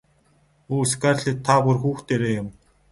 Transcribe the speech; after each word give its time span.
Өө 0.75 0.83
Скарлетт 0.91 1.43
та 1.47 1.55
бүр 1.65 1.77
хүүхдээрээ 1.83 2.33
юм. 2.41 2.47